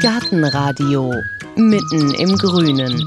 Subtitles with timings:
[0.00, 1.12] Gartenradio
[1.56, 3.04] mitten im Grünen.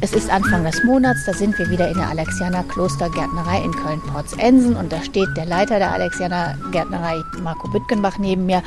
[0.00, 4.76] Es ist Anfang des Monats, da sind wir wieder in der Alexianer Klostergärtnerei in Köln-Porzensen
[4.76, 8.62] und da steht der Leiter der Alexianer Gärtnerei, Marco Büttgenbach, neben mir.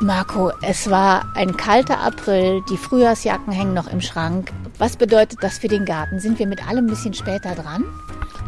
[0.00, 4.52] Marco, es war ein kalter April, die Frühjahrsjacken hängen noch im Schrank.
[4.78, 6.20] Was bedeutet das für den Garten?
[6.20, 7.84] Sind wir mit allem ein bisschen später dran?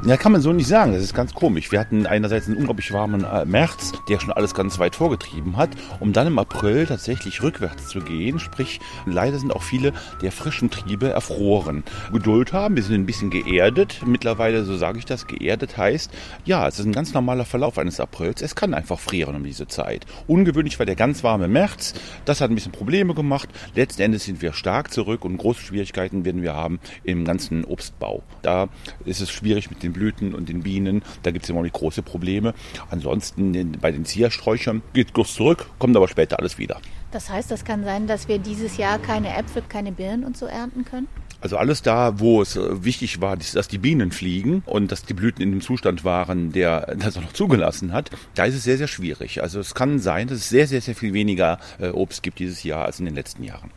[0.06, 0.94] Ja, kann man so nicht sagen.
[0.94, 1.70] Das ist ganz komisch.
[1.72, 5.68] Wir hatten einerseits einen unglaublich warmen äh, März, der schon alles ganz weit vorgetrieben hat,
[6.00, 8.38] um dann im April tatsächlich rückwärts zu gehen.
[8.38, 9.92] Sprich, leider sind auch viele
[10.22, 11.84] der frischen Triebe erfroren.
[12.14, 14.00] Geduld haben, wir sind ein bisschen geerdet.
[14.06, 16.10] Mittlerweile, so sage ich das, geerdet heißt,
[16.46, 18.40] ja, es ist ein ganz normaler Verlauf eines Aprils.
[18.40, 20.06] Es kann einfach frieren um diese Zeit.
[20.26, 21.92] Ungewöhnlich war der ganz warme März.
[22.24, 23.50] Das hat ein bisschen Probleme gemacht.
[23.74, 28.22] Letzten Endes sind wir stark zurück und große Schwierigkeiten werden wir haben im ganzen Obstbau.
[28.40, 28.70] Da
[29.04, 31.02] ist es schwierig mit den den Blüten und den Bienen.
[31.22, 32.54] Da gibt es immer noch große Probleme.
[32.90, 36.80] Ansonsten bei den Ziersträuchern geht Guss zurück, kommt aber später alles wieder.
[37.10, 40.46] Das heißt, das kann sein, dass wir dieses Jahr keine Äpfel, keine Birnen und so
[40.46, 41.08] ernten können?
[41.40, 45.14] Also alles da, wo es äh, wichtig war, dass die Bienen fliegen und dass die
[45.14, 48.76] Blüten in dem Zustand waren, der das auch noch zugelassen hat, da ist es sehr,
[48.76, 49.42] sehr schwierig.
[49.42, 52.62] Also es kann sein, dass es sehr, sehr, sehr viel weniger äh, Obst gibt dieses
[52.62, 53.70] Jahr als in den letzten Jahren.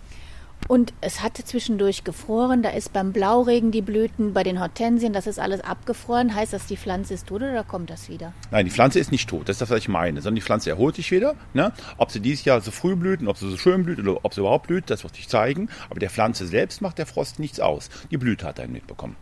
[0.68, 2.64] Und es hatte zwischendurch gefroren.
[2.64, 6.34] Da ist beim Blauregen die Blüten, bei den Hortensien, das ist alles abgefroren.
[6.36, 8.34] Heißt das, die Pflanze ist tot oder kommt das wieder?
[8.52, 9.50] Nein, die Pflanze ist nicht tot.
[9.50, 10.22] Das ist das, was ich meine.
[10.22, 11.36] Sondern die Pflanze erholt sich wieder.
[11.54, 11.72] Ne?
[11.98, 14.42] Ob sie dieses Jahr so früh blüht ob sie so schön blüht oder ob sie
[14.42, 15.70] überhaupt blüht, das wird sich zeigen.
[15.90, 17.90] Aber der Pflanze selbst macht der Frost nichts aus.
[18.12, 19.16] Die Blüte hat einen mitbekommen.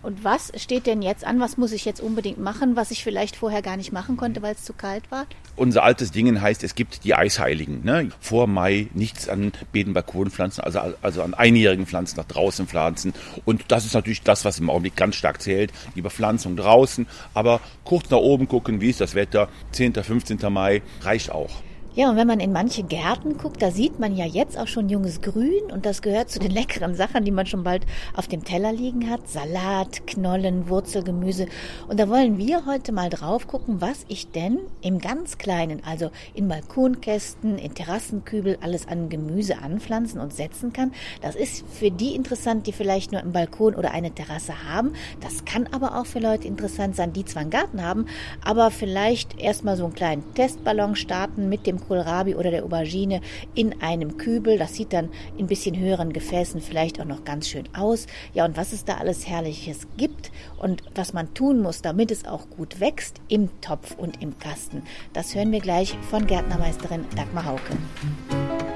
[0.00, 1.40] Und was steht denn jetzt an?
[1.40, 4.54] Was muss ich jetzt unbedingt machen, was ich vielleicht vorher gar nicht machen konnte, weil
[4.54, 5.26] es zu kalt war?
[5.56, 7.84] Unser altes Ding heißt, es gibt die Eisheiligen.
[7.84, 8.10] Ne?
[8.20, 13.12] Vor Mai nichts an Beeten, Balkonpflanzen, also, also an einjährigen Pflanzen nach draußen pflanzen.
[13.44, 15.72] Und das ist natürlich das, was im Augenblick ganz stark zählt.
[15.96, 17.06] Die Bepflanzung draußen.
[17.34, 19.48] Aber kurz nach oben gucken, wie ist das Wetter?
[19.72, 20.38] 10., 15.
[20.52, 21.50] Mai reicht auch.
[21.98, 24.88] Ja, und wenn man in manche Gärten guckt, da sieht man ja jetzt auch schon
[24.88, 28.44] junges Grün und das gehört zu den leckeren Sachen, die man schon bald auf dem
[28.44, 29.26] Teller liegen hat.
[29.28, 31.48] Salat, Knollen, Wurzelgemüse.
[31.88, 36.12] Und da wollen wir heute mal drauf gucken, was ich denn im ganz Kleinen, also
[36.34, 40.92] in Balkonkästen, in Terrassenkübel, alles an Gemüse anpflanzen und setzen kann.
[41.20, 44.92] Das ist für die interessant, die vielleicht nur einen Balkon oder eine Terrasse haben.
[45.20, 48.06] Das kann aber auch für Leute interessant sein, die zwar einen Garten haben,
[48.44, 53.20] aber vielleicht erstmal so einen kleinen Testballon starten mit dem Kohlrabi oder der Aubergine
[53.54, 54.58] in einem Kübel.
[54.58, 58.06] Das sieht dann in bisschen höheren Gefäßen vielleicht auch noch ganz schön aus.
[58.34, 62.26] Ja, und was es da alles Herrliches gibt und was man tun muss, damit es
[62.26, 64.82] auch gut wächst im Topf und im Kasten,
[65.12, 68.67] das hören wir gleich von Gärtnermeisterin Dagmar Hauke.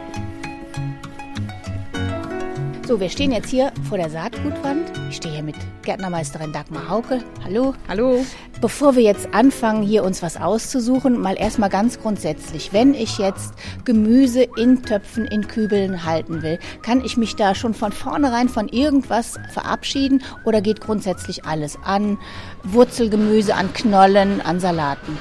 [2.92, 4.92] So, wir stehen jetzt hier vor der Saatgutwand.
[5.08, 7.24] Ich stehe hier mit Gärtnermeisterin Dagmar Hauke.
[7.42, 7.72] Hallo.
[7.88, 8.22] Hallo.
[8.60, 12.74] Bevor wir jetzt anfangen, hier uns was auszusuchen, mal erstmal ganz grundsätzlich.
[12.74, 13.54] Wenn ich jetzt
[13.86, 18.68] Gemüse in Töpfen, in Kübeln halten will, kann ich mich da schon von vornherein von
[18.68, 22.18] irgendwas verabschieden oder geht grundsätzlich alles an
[22.62, 25.16] Wurzelgemüse, an Knollen, an Salaten?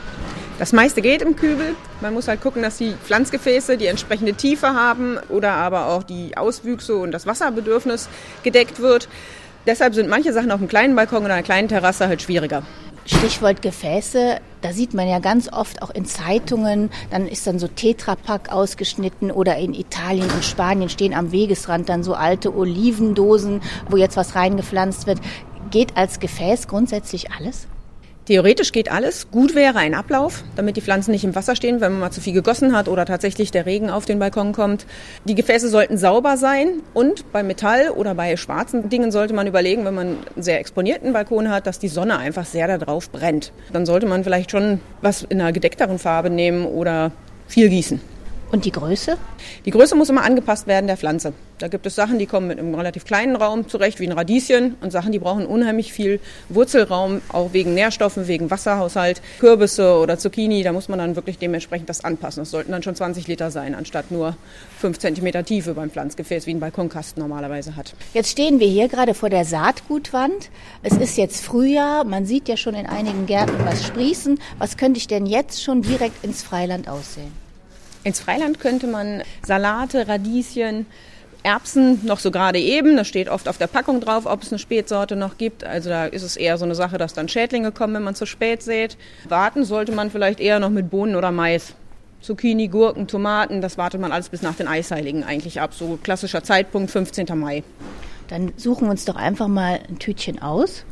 [0.61, 1.75] Das meiste geht im Kübel.
[2.01, 6.38] Man muss halt gucken, dass die Pflanzgefäße die entsprechende Tiefe haben oder aber auch die
[6.38, 8.07] Auswüchse und das Wasserbedürfnis
[8.44, 9.09] gedeckt wird.
[9.66, 12.61] Deshalb sind manche Sachen auf einem kleinen Balkon oder einer kleinen Terrasse halt schwieriger.
[13.07, 17.67] Stichwort Gefäße, da sieht man ja ganz oft auch in Zeitungen, dann ist dann so
[17.67, 23.97] Tetrapack ausgeschnitten oder in Italien und Spanien stehen am Wegesrand dann so alte Olivendosen, wo
[23.97, 25.22] jetzt was reingepflanzt wird.
[25.72, 27.67] Geht als Gefäß grundsätzlich alles?
[28.31, 29.29] Theoretisch geht alles.
[29.29, 32.21] Gut wäre ein Ablauf, damit die Pflanzen nicht im Wasser stehen, wenn man mal zu
[32.21, 34.85] viel gegossen hat oder tatsächlich der Regen auf den Balkon kommt.
[35.25, 39.83] Die Gefäße sollten sauber sein und bei Metall oder bei schwarzen Dingen sollte man überlegen,
[39.83, 43.51] wenn man einen sehr exponierten Balkon hat, dass die Sonne einfach sehr darauf brennt.
[43.73, 47.11] Dann sollte man vielleicht schon was in einer gedeckteren Farbe nehmen oder
[47.49, 47.99] viel gießen.
[48.51, 49.17] Und die Größe?
[49.66, 51.31] Die Größe muss immer angepasst werden der Pflanze.
[51.57, 54.75] Da gibt es Sachen, die kommen mit einem relativ kleinen Raum zurecht, wie ein Radieschen,
[54.81, 56.19] und Sachen, die brauchen unheimlich viel
[56.50, 59.22] Wurzelraum, auch wegen Nährstoffen, wegen Wasserhaushalt.
[59.40, 62.41] Kürbisse oder Zucchini, da muss man dann wirklich dementsprechend das anpassen.
[62.41, 64.35] Das sollten dann schon 20 Liter sein, anstatt nur
[64.79, 67.93] 5 cm Tiefe beim Pflanzgefäß, wie ein Balkonkasten normalerweise hat.
[68.14, 70.49] Jetzt stehen wir hier gerade vor der Saatgutwand.
[70.84, 74.40] Es ist jetzt Frühjahr, man sieht ja schon in einigen Gärten was sprießen.
[74.58, 77.41] Was könnte ich denn jetzt schon direkt ins Freiland aussehen?
[78.03, 80.85] Ins Freiland könnte man Salate, Radieschen,
[81.43, 82.97] Erbsen noch so gerade eben.
[82.97, 85.63] Das steht oft auf der Packung drauf, ob es eine Spätsorte noch gibt.
[85.63, 88.25] Also da ist es eher so eine Sache, dass dann Schädlinge kommen, wenn man zu
[88.25, 88.97] spät sät.
[89.27, 91.73] Warten sollte man vielleicht eher noch mit Bohnen oder Mais.
[92.21, 95.73] Zucchini, Gurken, Tomaten, das wartet man alles bis nach den Eisheiligen eigentlich ab.
[95.73, 97.25] So klassischer Zeitpunkt 15.
[97.33, 97.63] Mai.
[98.27, 100.85] Dann suchen wir uns doch einfach mal ein Tütchen aus.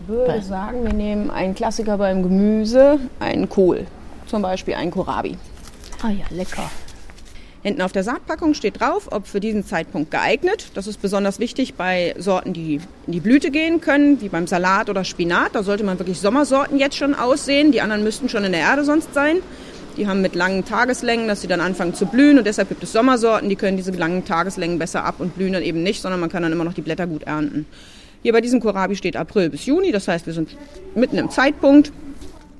[0.00, 3.86] Ich würde sagen, wir nehmen einen Klassiker beim Gemüse, einen Kohl.
[4.26, 5.36] Zum Beispiel einen Kohlrabi.
[6.02, 6.70] Ah ja, lecker.
[7.62, 10.70] Hinten auf der Saatpackung steht drauf, ob für diesen Zeitpunkt geeignet.
[10.74, 14.88] Das ist besonders wichtig bei Sorten, die in die Blüte gehen können, wie beim Salat
[14.88, 15.54] oder Spinat.
[15.54, 17.72] Da sollte man wirklich Sommersorten jetzt schon aussehen.
[17.72, 19.38] Die anderen müssten schon in der Erde sonst sein.
[19.96, 22.92] Die haben mit langen Tageslängen, dass sie dann anfangen zu blühen und deshalb gibt es
[22.92, 26.30] Sommersorten, die können diese langen Tageslängen besser ab und blühen dann eben nicht, sondern man
[26.30, 27.66] kann dann immer noch die Blätter gut ernten.
[28.22, 30.56] Hier bei diesem Kohlrabi steht April bis Juni, das heißt, wir sind
[30.94, 31.90] mitten im Zeitpunkt.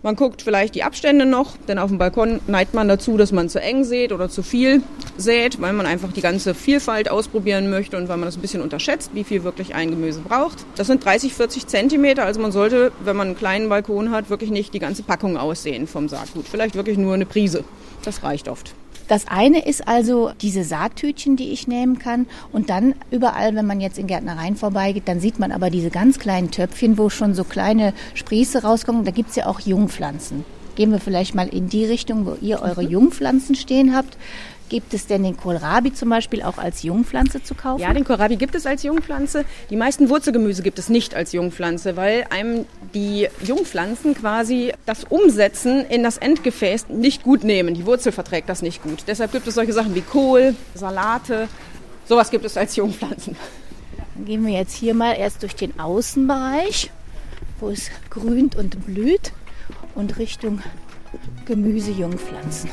[0.02, 3.48] Man guckt vielleicht die Abstände noch, denn auf dem Balkon neigt man dazu, dass man
[3.48, 4.82] zu eng sät oder zu viel
[5.16, 8.62] sät, weil man einfach die ganze Vielfalt ausprobieren möchte und weil man das ein bisschen
[8.62, 10.64] unterschätzt, wie viel wirklich ein Gemüse braucht.
[10.76, 14.50] Das sind 30, 40 Zentimeter, also man sollte, wenn man einen kleinen Balkon hat, wirklich
[14.50, 16.46] nicht die ganze Packung aussehen vom Saatgut.
[16.46, 17.64] Vielleicht wirklich nur eine Prise.
[18.04, 18.74] Das reicht oft.
[19.08, 22.26] Das eine ist also diese Saattütchen, die ich nehmen kann.
[22.52, 26.18] Und dann überall, wenn man jetzt in Gärtnereien vorbeigeht, dann sieht man aber diese ganz
[26.18, 29.04] kleinen Töpfchen, wo schon so kleine Sprieße rauskommen.
[29.04, 30.44] Da gibt's ja auch Jungpflanzen.
[30.76, 34.16] Gehen wir vielleicht mal in die Richtung, wo ihr eure Jungpflanzen stehen habt.
[34.68, 37.80] Gibt es denn den Kohlrabi zum Beispiel auch als Jungpflanze zu kaufen?
[37.80, 39.44] Ja, den Kohlrabi gibt es als Jungpflanze.
[39.70, 45.86] Die meisten Wurzelgemüse gibt es nicht als Jungpflanze, weil einem die Jungpflanzen quasi das Umsetzen
[45.86, 47.74] in das Endgefäß nicht gut nehmen.
[47.74, 49.04] Die Wurzel verträgt das nicht gut.
[49.06, 51.48] Deshalb gibt es solche Sachen wie Kohl, Salate.
[52.06, 53.36] Sowas gibt es als Jungpflanzen.
[54.14, 56.90] Dann gehen wir jetzt hier mal erst durch den Außenbereich,
[57.60, 59.32] wo es grünt und blüht
[59.94, 60.60] und Richtung
[61.46, 62.70] Gemüsejungpflanzen.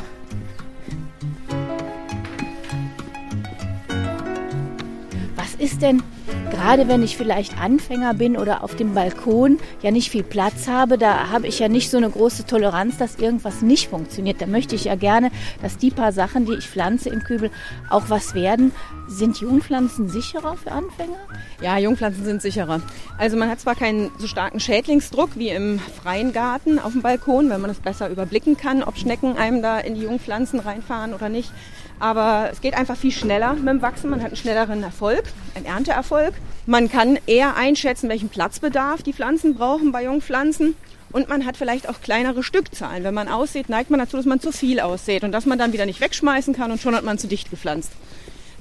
[5.56, 6.04] Ist denn,
[6.52, 10.98] gerade wenn ich vielleicht Anfänger bin oder auf dem Balkon ja nicht viel Platz habe,
[10.98, 14.42] da habe ich ja nicht so eine große Toleranz, dass irgendwas nicht funktioniert.
[14.42, 15.32] Da möchte ich ja gerne,
[15.62, 17.52] dass die paar Sachen, die ich pflanze im Kübel,
[17.90, 18.72] auch was werden.
[19.08, 21.18] Sind Jungpflanzen sicherer für Anfänger?
[21.62, 22.82] Ja, Jungpflanzen sind sicherer.
[23.18, 27.50] Also man hat zwar keinen so starken Schädlingsdruck wie im freien Garten auf dem Balkon,
[27.50, 31.30] wenn man es besser überblicken kann, ob Schnecken einem da in die Jungpflanzen reinfahren oder
[31.30, 31.52] nicht.
[32.00, 34.10] Aber es geht einfach viel schneller mit dem Wachsen.
[34.10, 35.24] Man hat einen schnelleren Erfolg,
[35.56, 36.34] einen Ernteerfolg.
[36.66, 40.76] Man kann eher einschätzen, welchen Platzbedarf die Pflanzen brauchen bei Jungpflanzen.
[41.12, 43.04] Und man hat vielleicht auch kleinere Stückzahlen.
[43.06, 45.72] Wenn man aussät, neigt man dazu, dass man zu viel aussät und dass man dann
[45.72, 47.92] wieder nicht wegschmeißen kann und schon hat man zu dicht gepflanzt.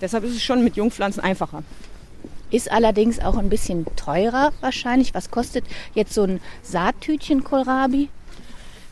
[0.01, 1.65] Deshalb ist es schon mit Jungpflanzen einfacher.
[2.51, 5.15] Ist allerdings auch ein bisschen teurer wahrscheinlich.
[5.15, 5.65] Was kostet
[5.95, 8.09] jetzt so ein Saattütchen Kohlrabi?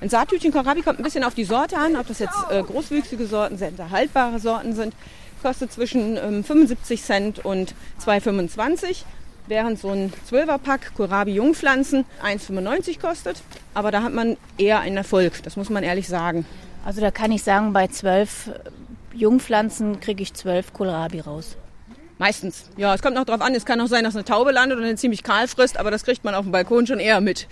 [0.02, 3.24] Ein Saattütchen Kohlrabi kommt ein bisschen auf die Sorte an, ob das jetzt äh, großwüchsige
[3.24, 4.94] Sorten, sehr haltbare Sorten sind.
[5.42, 9.04] Kostet zwischen ähm, 75 Cent und 2,25
[9.46, 13.42] während so ein 12er-Pack Kohlrabi Jungpflanzen 1,95 kostet.
[13.74, 16.46] Aber da hat man eher einen Erfolg, das muss man ehrlich sagen.
[16.84, 18.50] Also da kann ich sagen, bei 12
[19.14, 21.56] Jungpflanzen kriege ich 12 Kohlrabi raus.
[22.18, 22.64] Meistens.
[22.76, 23.54] Ja, es kommt noch drauf an.
[23.54, 26.04] Es kann auch sein, dass eine Taube landet und eine ziemlich kahl frisst, aber das
[26.04, 27.46] kriegt man auf dem Balkon schon eher mit.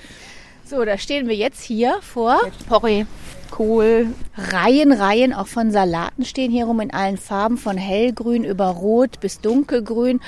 [0.70, 2.38] So, da stehen wir jetzt hier vor
[2.68, 3.04] Porree.
[3.50, 4.06] Kohl,
[4.36, 9.18] Reihen, Reihen auch von Salaten stehen hier rum in allen Farben, von hellgrün über rot
[9.18, 10.20] bis dunkelgrün.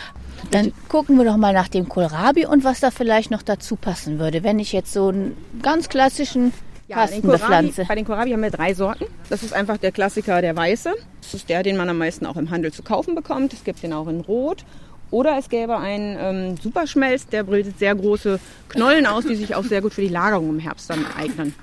[0.51, 4.19] Dann gucken wir doch mal nach dem Kohlrabi und was da vielleicht noch dazu passen
[4.19, 6.53] würde, wenn ich jetzt so einen ganz klassischen
[6.89, 9.05] ja, den Kohlrabi, bei den Kohlrabi haben wir drei Sorten.
[9.29, 10.93] Das ist einfach der Klassiker, der weiße.
[11.21, 13.53] Das ist der, den man am meisten auch im Handel zu kaufen bekommt.
[13.53, 14.65] Es gibt den auch in Rot
[15.13, 19.65] oder es gäbe einen ähm, Superschmelz, der bildet sehr große Knollen aus, die sich auch
[19.65, 21.55] sehr gut für die Lagerung im Herbst dann eignen.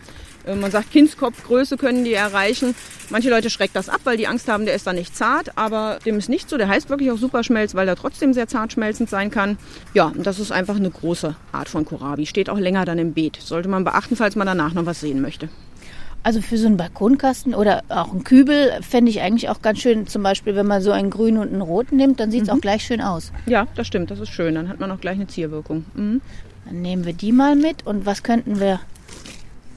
[0.46, 2.76] Äh, man sagt, Kindskopfgröße können die erreichen.
[3.10, 5.58] Manche Leute schreckt das ab, weil die Angst haben, der ist dann nicht zart.
[5.58, 6.58] Aber dem ist nicht so.
[6.58, 9.58] Der heißt wirklich auch Superschmelz, weil er trotzdem sehr zart schmelzend sein kann.
[9.94, 12.26] Ja, und das ist einfach eine große Art von Kohlrabi.
[12.26, 13.38] Steht auch länger dann im Beet.
[13.42, 15.50] Sollte man beachten, falls man danach noch was sehen möchte.
[16.22, 20.06] Also für so einen Balkonkasten oder auch einen Kübel fände ich eigentlich auch ganz schön.
[20.08, 22.56] Zum Beispiel, wenn man so einen grünen und einen roten nimmt, dann sieht es mhm.
[22.56, 23.32] auch gleich schön aus.
[23.46, 24.12] Ja, das stimmt.
[24.12, 24.56] Das ist schön.
[24.56, 25.86] Dann hat man auch gleich eine Zierwirkung.
[25.94, 26.22] Mhm.
[26.66, 27.86] Dann nehmen wir die mal mit.
[27.86, 28.80] Und was könnten wir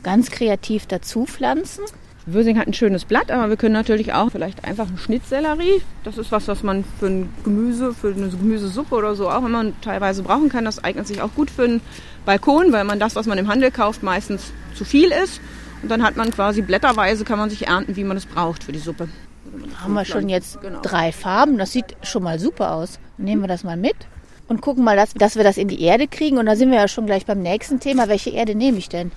[0.03, 1.85] ganz kreativ dazu pflanzen?
[2.25, 5.83] Würsing hat ein schönes Blatt, aber wir können natürlich auch vielleicht einfach einen Schnittsellerie.
[6.05, 9.65] Das ist was, was man für ein Gemüse, für eine Gemüsesuppe oder so auch immer
[9.81, 10.65] teilweise brauchen kann.
[10.65, 11.81] Das eignet sich auch gut für einen
[12.25, 15.41] Balkon, weil man das, was man im Handel kauft, meistens zu viel ist.
[15.83, 18.73] Und dann hat man quasi blätterweise, kann man sich ernten, wie man es braucht für
[18.73, 19.09] die Suppe.
[19.83, 20.81] Haben wir schon jetzt genau.
[20.81, 21.59] drei Farben.
[21.59, 22.99] Das sieht schon mal super aus.
[23.19, 23.97] Nehmen wir das mal mit
[24.49, 26.39] und gucken mal, dass, dass wir das in die Erde kriegen.
[26.39, 28.09] Und da sind wir ja schon gleich beim nächsten Thema.
[28.09, 29.11] Welche Erde nehme ich denn?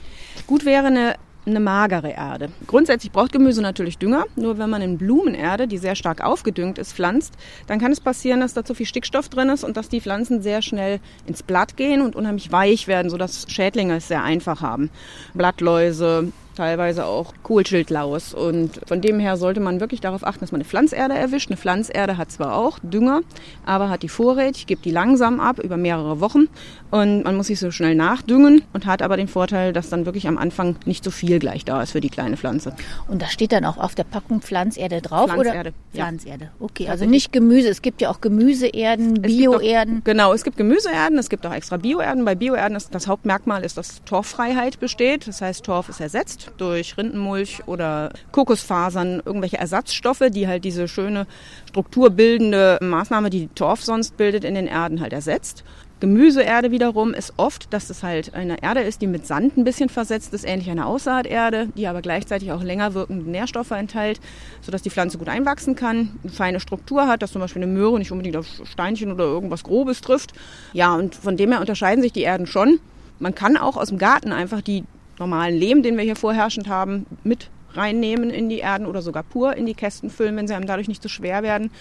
[0.47, 2.49] Gut wäre eine eine magere Erde.
[2.67, 4.25] Grundsätzlich braucht Gemüse natürlich Dünger.
[4.35, 7.35] Nur wenn man in Blumenerde, die sehr stark aufgedüngt ist, pflanzt,
[7.67, 10.41] dann kann es passieren, dass da zu viel Stickstoff drin ist und dass die Pflanzen
[10.41, 14.89] sehr schnell ins Blatt gehen und unheimlich weich werden, sodass Schädlinge es sehr einfach haben.
[15.33, 18.33] Blattläuse, teilweise auch Kohlschildlaus.
[18.33, 21.49] Und von dem her sollte man wirklich darauf achten, dass man eine Pflanzerde erwischt.
[21.49, 23.21] Eine Pflanzerde hat zwar auch Dünger,
[23.65, 26.47] aber hat die vorrätig, gibt die langsam ab über mehrere Wochen
[26.91, 30.27] und man muss sich so schnell nachdüngen und hat aber den Vorteil, dass dann wirklich
[30.27, 32.73] am Anfang nicht so viel gleich da ist für die kleine Pflanze.
[33.07, 35.29] Und da steht dann auch auf der Packung Pflanzerde drauf?
[35.29, 35.73] Pflanzerde, oder?
[35.93, 36.05] ja.
[36.05, 36.51] Pflanzerde.
[36.59, 37.69] Okay, also nicht Gemüse.
[37.69, 40.01] Es gibt ja auch Gemüseerden, Bioerden.
[40.03, 42.23] Genau, es gibt Gemüseerden, es gibt auch extra Bioerden.
[42.25, 45.27] Bei Bioerden ist das Hauptmerkmal ist, dass Torffreiheit besteht.
[45.27, 51.27] Das heißt, Torf ist ersetzt durch Rindenmulch oder Kokosfasern, irgendwelche Ersatzstoffe, die halt diese schöne
[51.69, 55.63] strukturbildende Maßnahme, die Torf sonst bildet, in den Erden halt ersetzt.
[56.01, 59.87] Gemüseerde wiederum ist oft, dass es halt eine Erde ist, die mit Sand ein bisschen
[59.87, 64.19] versetzt ist, ähnlich einer Aussaaterde, die aber gleichzeitig auch länger wirkende Nährstoffe enthält,
[64.61, 67.97] sodass die Pflanze gut einwachsen kann, eine feine Struktur hat, dass zum Beispiel eine Möhre
[67.97, 70.33] nicht unbedingt auf Steinchen oder irgendwas Grobes trifft.
[70.73, 72.79] Ja, und von dem her unterscheiden sich die Erden schon.
[73.19, 74.83] Man kann auch aus dem Garten einfach die
[75.19, 79.55] normalen Lehm, den wir hier vorherrschend haben, mit reinnehmen in die Erden oder sogar pur
[79.55, 81.71] in die Kästen füllen, wenn sie einem dadurch nicht zu schwer werden.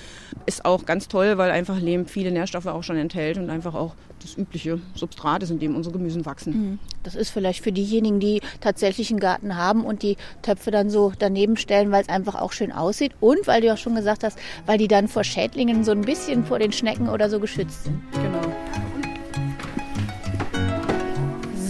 [0.47, 3.95] Ist auch ganz toll, weil einfach Lehm viele Nährstoffe auch schon enthält und einfach auch
[4.23, 6.79] das übliche Substrat ist, in dem unsere Gemüsen wachsen.
[7.03, 11.13] Das ist vielleicht für diejenigen, die tatsächlich einen Garten haben und die Töpfe dann so
[11.19, 14.39] daneben stellen, weil es einfach auch schön aussieht und weil du auch schon gesagt hast,
[14.67, 18.01] weil die dann vor Schädlingen so ein bisschen vor den Schnecken oder so geschützt sind.
[18.13, 18.64] Genau.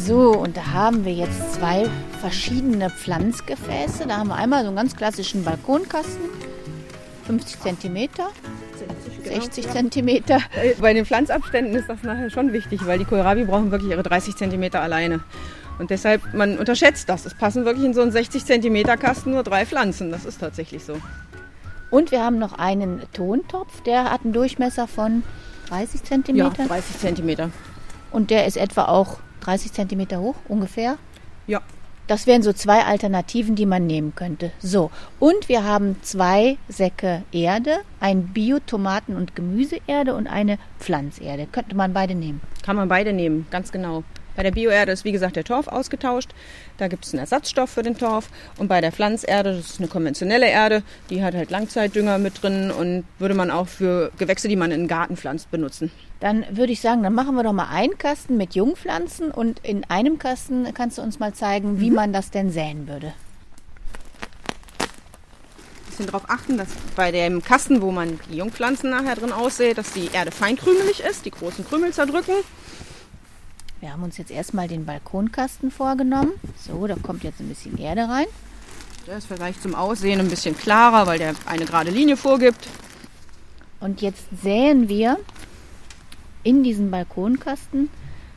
[0.07, 1.87] So, und da haben wir jetzt zwei
[2.21, 4.07] verschiedene Pflanzgefäße.
[4.07, 6.25] Da haben wir einmal so einen ganz klassischen Balkonkasten,
[7.27, 8.29] 50 Zentimeter,
[9.25, 10.41] 60 Zentimeter.
[10.63, 14.03] Äh, Bei den Pflanzabständen ist das nachher schon wichtig, weil die Kohlrabi brauchen wirklich ihre
[14.03, 15.21] 30 Zentimeter alleine.
[15.79, 17.25] Und deshalb, man unterschätzt das.
[17.25, 20.11] Es passen wirklich in so einen 60 Zentimeter Kasten nur drei Pflanzen.
[20.11, 20.99] Das ist tatsächlich so.
[21.91, 25.23] Und wir haben noch einen Tontopf, der hat einen Durchmesser von
[25.71, 26.67] 30 Ja, Zentimeter.
[26.67, 27.51] 30 Zentimeter.
[28.11, 30.97] Und der ist etwa auch 30 Zentimeter hoch, ungefähr.
[31.47, 31.61] Ja.
[32.07, 34.53] Das wären so zwei Alternativen, die man nehmen könnte.
[34.59, 41.47] So, und wir haben zwei Säcke Erde, ein Bio-Tomaten- und Gemüseerde und eine Pflanzerde.
[41.51, 42.43] Könnte man beide nehmen.
[42.63, 44.05] Kann man beide nehmen, ganz genau.
[44.37, 46.31] Bei der Bioerde ist wie gesagt der Torf ausgetauscht.
[46.79, 48.29] Da gibt es einen Ersatzstoff für den Torf.
[48.59, 52.71] Und bei der Pflanzerde, das ist eine konventionelle Erde, die hat halt Langzeitdünger mit drin
[52.71, 55.91] und würde man auch für Gewächse, die man in den Garten pflanzt, benutzen.
[56.21, 59.85] Dann würde ich sagen, dann machen wir doch mal einen Kasten mit Jungpflanzen und in
[59.85, 63.13] einem Kasten kannst du uns mal zeigen, wie man das denn säen würde.
[65.87, 69.93] bisschen darauf achten, dass bei dem Kasten, wo man die Jungpflanzen nachher drin aussät, dass
[69.93, 72.35] die Erde feinkrümelig ist, die großen Krümel zerdrücken.
[73.85, 76.33] Wir haben uns jetzt erstmal den Balkonkasten vorgenommen.
[76.59, 78.25] So, da kommt jetzt ein bisschen Erde rein.
[79.07, 82.67] Der ist vielleicht zum Aussehen ein bisschen klarer, weil der eine gerade Linie vorgibt.
[83.81, 85.19] Und jetzt säen wir
[86.45, 87.91] in diesen Balkonkasten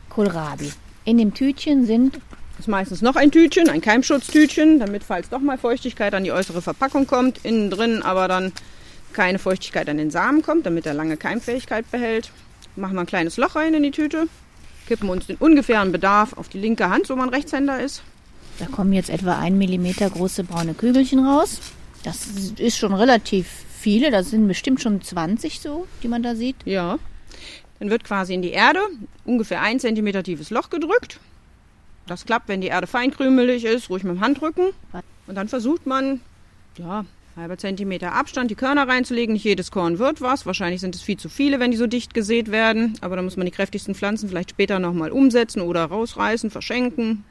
[0.10, 0.70] Kohlrabi.
[1.06, 2.20] In dem Tütchen sind,
[2.60, 6.62] ist meistens noch ein Tütchen, ein Keimschutztütchen, damit falls doch mal Feuchtigkeit an die äußere
[6.62, 8.52] Verpackung kommt, innen drin aber dann
[9.14, 12.32] keine Feuchtigkeit an den Samen kommt, damit er lange Keimfähigkeit behält.
[12.76, 14.28] Machen wir ein kleines Loch rein in die Tüte,
[14.88, 18.02] kippen uns den ungefähren Bedarf auf die linke Hand, so man Rechtshänder ist.
[18.60, 21.60] da kommen jetzt etwa ein Millimeter große braune Kügelchen raus.
[22.04, 22.28] Das
[22.58, 23.48] ist schon relativ
[23.80, 26.56] viele, das sind bestimmt schon 20 so, die man da sieht.
[26.66, 26.98] Ja.
[27.80, 28.80] Dann wird quasi in die Erde
[29.26, 31.20] ungefähr ein Zentimeter tiefes Loch gedrückt.
[32.08, 34.70] Das klappt, wenn die Erde feinkrümelig ist, ruhig mit dem Handrücken.
[35.28, 36.22] Und dann versucht man,
[36.78, 37.06] ja,
[37.38, 39.34] halber Zentimeter Abstand, die Körner reinzulegen.
[39.34, 40.46] Nicht jedes Korn wird was.
[40.46, 42.98] Wahrscheinlich sind es viel zu viele, wenn die so dicht gesät werden.
[43.02, 47.24] Aber da muss man die kräftigsten Pflanzen vielleicht später nochmal umsetzen oder rausreißen, verschenken.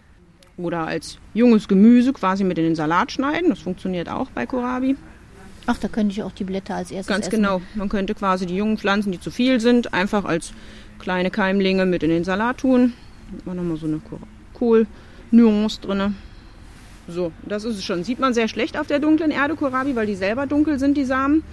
[0.57, 3.51] Oder als junges Gemüse quasi mit in den Salat schneiden.
[3.51, 4.97] Das funktioniert auch bei Kohlrabi.
[5.67, 7.37] Ach, da könnte ich auch die Blätter als erstes Ganz essen.
[7.37, 7.61] genau.
[7.75, 10.53] Man könnte quasi die jungen Pflanzen, die zu viel sind, einfach als
[11.01, 12.95] kleine Keimlinge mit in den Salat tun.
[13.37, 14.01] Hat man nochmal so eine
[14.55, 16.15] Kohl-Nuance drin.
[17.09, 18.05] So, das ist es schon.
[18.05, 21.05] Sieht man sehr schlecht auf der dunklen Erde Kohlrabi, weil die selber dunkel sind, die
[21.05, 21.45] Samen.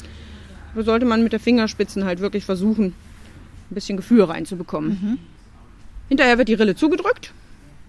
[0.75, 2.95] Da sollte man mit der Fingerspitzen halt wirklich versuchen,
[3.69, 5.19] ein bisschen Gefühl reinzubekommen.
[6.09, 7.33] Hinterher wird die Rille zugedrückt.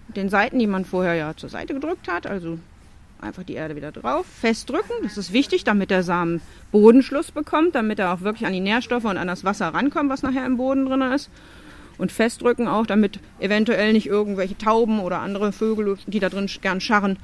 [0.07, 2.27] Mit den Seiten, die man vorher ja zur Seite gedrückt hat.
[2.27, 2.59] Also
[3.19, 4.95] einfach die Erde wieder drauf, festdrücken.
[5.03, 6.41] Das ist wichtig, damit der Samen
[6.71, 10.21] Bodenschluss bekommt, damit er auch wirklich an die Nährstoffe und an das Wasser rankommt, was
[10.21, 11.29] nachher im Boden drin ist.
[11.97, 16.81] Und festdrücken auch, damit eventuell nicht irgendwelche Tauben oder andere Vögel, die da drin gern
[16.81, 17.17] scharren,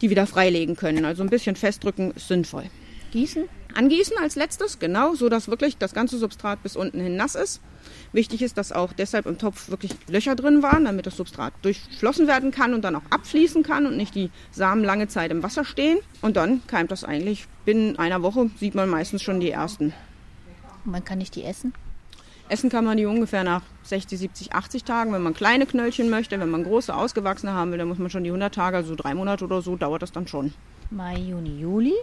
[0.00, 1.04] die wieder freilegen können.
[1.04, 2.64] Also ein bisschen festdrücken ist sinnvoll.
[3.12, 3.48] Gießen.
[3.74, 7.60] Angießen als letztes, genau, so dass wirklich das ganze Substrat bis unten hin nass ist.
[8.12, 12.26] Wichtig ist, dass auch deshalb im Topf wirklich Löcher drin waren, damit das Substrat durchflossen
[12.26, 15.64] werden kann und dann auch abfließen kann und nicht die Samen lange Zeit im Wasser
[15.64, 15.98] stehen.
[16.20, 19.92] Und dann keimt das eigentlich binnen einer Woche, sieht man meistens schon die ersten.
[20.84, 21.72] Man kann nicht die essen.
[22.50, 25.12] Essen kann man die ungefähr nach 60, 70, 80 Tagen.
[25.12, 28.24] Wenn man kleine Knöllchen möchte, wenn man große, ausgewachsene haben will, dann muss man schon
[28.24, 30.52] die 100 Tage, also drei Monate oder so, dauert das dann schon.
[30.90, 31.94] Mai, Juni, Juli.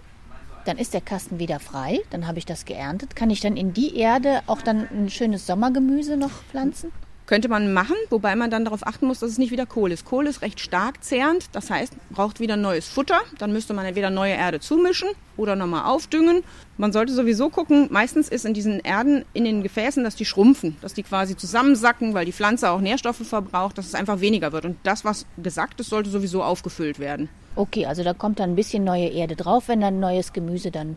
[0.64, 2.00] Dann ist der Kasten wieder frei.
[2.12, 3.16] Dann habe ich das geerntet.
[3.16, 6.94] Kann ich dann in die Erde auch dann ein schönes Sommergemüse noch pflanzen?
[7.28, 10.06] Könnte man machen, wobei man dann darauf achten muss, dass es nicht wieder Kohl ist.
[10.06, 13.20] Kohl ist recht stark zehrend, das heißt, braucht wieder neues Futter.
[13.38, 16.46] Dann müsste man entweder neue Erde zumischen oder nochmal aufdüngen.
[16.78, 20.78] Man sollte sowieso gucken, meistens ist in diesen Erden in den Gefäßen, dass die schrumpfen,
[20.82, 24.64] dass die quasi zusammensacken, weil die Pflanze auch Nährstoffe verbraucht, dass es einfach weniger wird.
[24.64, 27.28] Und das, was gesackt ist, sollte sowieso aufgefüllt werden.
[27.58, 30.96] Okay, also da kommt dann ein bisschen neue Erde drauf, wenn dann neues Gemüse dann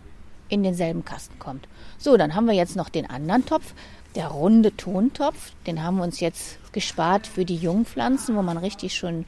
[0.48, 1.66] in denselben Kasten kommt.
[1.98, 3.74] So, dann haben wir jetzt noch den anderen Topf.
[4.14, 8.96] Der runde Tontopf, den haben wir uns jetzt gespart für die Jungpflanzen, wo man richtig
[8.96, 9.24] schon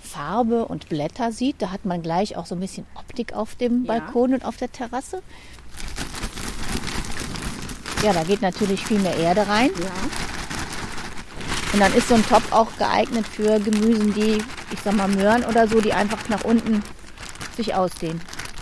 [0.00, 1.62] Farbe und Blätter sieht.
[1.62, 3.92] Da hat man gleich auch so ein bisschen Optik auf dem Ja.
[3.94, 5.22] Balkon und auf der Terrasse.
[8.02, 9.70] Ja, da geht natürlich viel mehr Erde rein.
[9.80, 9.90] Ja.
[11.72, 14.38] Und dann ist so ein Topf auch geeignet für Gemüsen, die,
[14.72, 16.82] ich sag mal, Möhren oder so, die einfach nach unten
[17.56, 18.20] sich ausdehnen.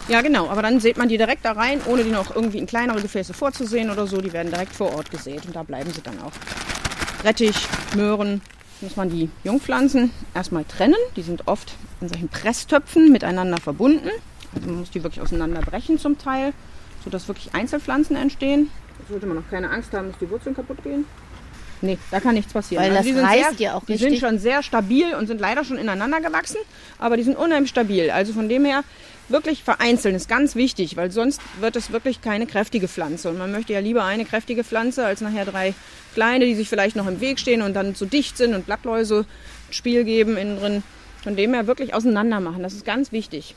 [0.09, 0.49] Ja, genau.
[0.49, 3.35] Aber dann sät man die direkt da rein, ohne die noch irgendwie in kleinere Gefäße
[3.35, 4.21] vorzusehen oder so.
[4.21, 6.33] Die werden direkt vor Ort gesät und da bleiben sie dann auch.
[7.25, 8.43] Rettich, Möhren,
[8.81, 10.97] muss man die Jungpflanzen erstmal trennen.
[11.17, 14.11] Die sind oft in solchen Presstöpfen miteinander verbunden.
[14.55, 16.53] Also man muss die wirklich auseinanderbrechen zum Teil,
[17.05, 18.71] sodass wirklich Einzelpflanzen entstehen.
[18.99, 21.07] Da sollte man noch keine Angst haben, dass die Wurzeln kaputt gehen.
[21.83, 22.83] Nee, da kann nichts passieren.
[22.85, 24.11] Weil das die sind reißt sehr, ja auch Die richtig.
[24.11, 26.59] sind schon sehr stabil und sind leider schon ineinander gewachsen,
[26.99, 28.11] aber die sind unheimlich stabil.
[28.11, 28.85] Also von dem her
[29.29, 33.29] wirklich vereinzeln ist ganz wichtig, weil sonst wird es wirklich keine kräftige Pflanze.
[33.31, 35.75] Und man möchte ja lieber eine kräftige Pflanze als nachher drei
[36.15, 39.27] kleine, die sich vielleicht noch im Weg stehen und dann zu dicht sind und Blattläuse
[39.71, 40.83] Spiel geben innen drin.
[41.23, 42.63] Von dem her wirklich auseinander machen.
[42.63, 43.55] Das ist ganz wichtig.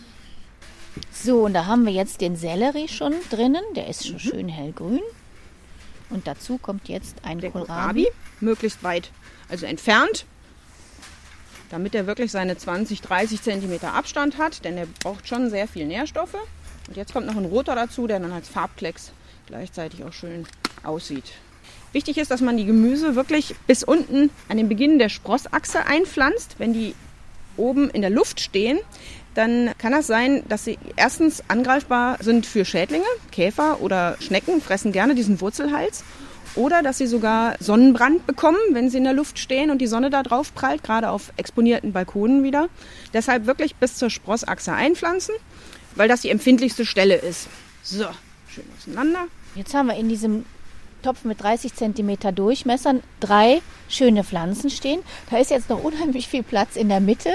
[1.12, 3.63] So, und da haben wir jetzt den Sellerie schon drinnen.
[3.75, 5.01] Der ist schon schön hellgrün.
[6.15, 8.05] Und dazu kommt jetzt ein Der Kohlrabi.
[8.05, 8.07] Kohlrabi
[8.39, 9.12] möglichst weit,
[9.50, 10.25] also entfernt,
[11.69, 15.86] damit er wirklich seine 20, 30 Zentimeter Abstand hat, denn er braucht schon sehr viel
[15.86, 16.38] Nährstoffe.
[16.88, 19.12] Und jetzt kommt noch ein roter dazu, der dann als Farbklecks
[19.48, 20.48] gleichzeitig auch schön
[20.84, 21.34] aussieht.
[21.91, 26.55] Wichtig ist, dass man die Gemüse wirklich bis unten an den Beginn der Sprossachse einpflanzt.
[26.60, 26.95] Wenn die
[27.57, 28.79] oben in der Luft stehen,
[29.35, 34.91] dann kann das sein, dass sie erstens angreifbar sind für Schädlinge, Käfer oder Schnecken, fressen
[34.91, 36.03] gerne diesen Wurzelhals.
[36.55, 40.09] Oder dass sie sogar Sonnenbrand bekommen, wenn sie in der Luft stehen und die Sonne
[40.09, 42.69] da drauf prallt, gerade auf exponierten Balkonen wieder.
[43.13, 45.35] Deshalb wirklich bis zur Sprossachse einpflanzen,
[45.95, 47.50] weil das die empfindlichste Stelle ist.
[47.83, 48.05] So,
[48.48, 49.25] schön auseinander.
[49.55, 50.45] Jetzt haben wir in diesem
[51.05, 55.01] Topf mit 30 Zentimeter Durchmessern drei schöne Pflanzen stehen.
[55.29, 57.29] Da ist jetzt noch unheimlich viel Platz in der Mitte.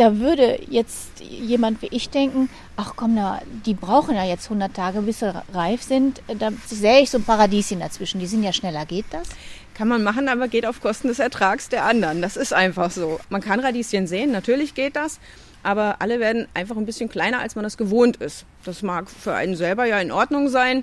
[0.00, 4.72] Da würde jetzt jemand wie ich denken, ach komm, na, die brauchen ja jetzt 100
[4.72, 6.22] Tage, bis sie reif sind.
[6.38, 8.18] Da sähe ich so ein Paradieschen dazwischen.
[8.18, 8.86] Die sind ja schneller.
[8.86, 9.28] Geht das?
[9.74, 12.22] Kann man machen, aber geht auf Kosten des Ertrags der anderen.
[12.22, 13.20] Das ist einfach so.
[13.28, 15.20] Man kann Radieschen sehen, natürlich geht das.
[15.62, 18.46] Aber alle werden einfach ein bisschen kleiner, als man das gewohnt ist.
[18.64, 20.82] Das mag für einen selber ja in Ordnung sein.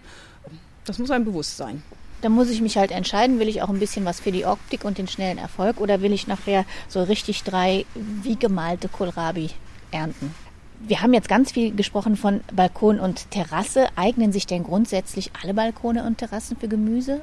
[0.86, 1.82] Das muss einem bewusst sein.
[2.22, 4.84] Da muss ich mich halt entscheiden, will ich auch ein bisschen was für die Optik
[4.84, 9.52] und den schnellen Erfolg oder will ich nachher so richtig drei wie gemalte Kohlrabi
[9.92, 10.34] ernten?
[10.80, 13.88] Wir haben jetzt ganz viel gesprochen von Balkon und Terrasse.
[13.96, 17.22] Eignen sich denn grundsätzlich alle Balkone und Terrassen für Gemüse?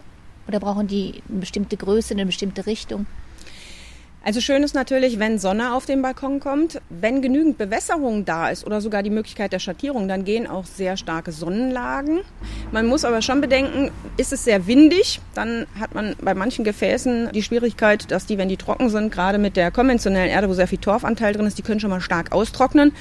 [0.49, 3.07] Oder brauchen die eine bestimmte Größe, eine bestimmte Richtung?
[4.27, 6.81] Also schön ist natürlich, wenn Sonne auf den Balkon kommt.
[6.89, 10.97] Wenn genügend Bewässerung da ist oder sogar die Möglichkeit der Schattierung, dann gehen auch sehr
[10.97, 12.21] starke Sonnenlagen.
[12.73, 17.33] Man muss aber schon bedenken, ist es sehr windig, dann hat man bei manchen Gefäßen
[17.35, 20.69] die Schwierigkeit, dass die, wenn die trocken sind, gerade mit der konventionellen Erde, wo sehr
[20.69, 22.93] viel Torfanteil drin ist, die können schon mal stark austrocknen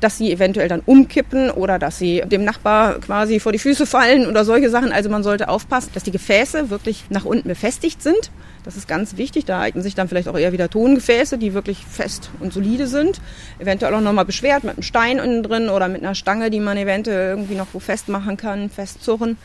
[0.00, 4.26] dass sie eventuell dann umkippen oder dass sie dem Nachbar quasi vor die Füße fallen
[4.26, 4.92] oder solche Sachen.
[4.92, 8.30] Also man sollte aufpassen, dass die Gefäße wirklich nach unten befestigt sind.
[8.64, 9.44] Das ist ganz wichtig.
[9.44, 13.20] Da eignen sich dann vielleicht auch eher wieder Tongefäße, die wirklich fest und solide sind.
[13.58, 16.76] Eventuell auch nochmal beschwert mit einem Stein innen drin oder mit einer Stange, die man
[16.76, 19.36] eventuell irgendwie noch wo festmachen kann, festzurren.